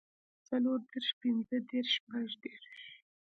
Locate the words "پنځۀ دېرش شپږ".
1.19-2.27